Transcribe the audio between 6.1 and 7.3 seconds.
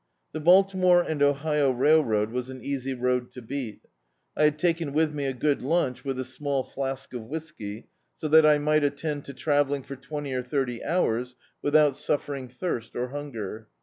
a small ilask of